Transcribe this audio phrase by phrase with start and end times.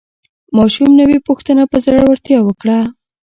[0.57, 2.77] ماشوم نوې پوښتنه په زړورتیا وکړه